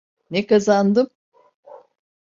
Ne 0.31 0.47
kazandım? 0.47 1.09